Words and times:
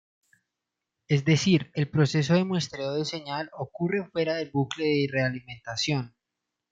Es 1.07 1.25
decir, 1.25 1.69
el 1.75 1.87
proceso 1.87 2.33
de 2.33 2.43
muestreo 2.43 2.93
de 2.95 3.05
señal 3.05 3.51
ocurre 3.55 4.09
fuera 4.11 4.33
del 4.33 4.49
bucle 4.49 4.83
de 4.83 5.07
realimentación. 5.11 6.15